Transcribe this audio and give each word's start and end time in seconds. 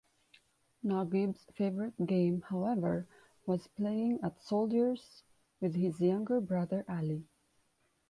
Naguib's 0.83 1.45
favourite 1.55 1.93
game, 2.07 2.41
however, 2.49 3.05
was 3.45 3.67
playing 3.67 4.19
at 4.23 4.41
soldiers 4.41 5.21
with 5.59 5.75
his 5.75 6.01
younger 6.01 6.41
brother, 6.41 6.83
Ali. 6.89 7.27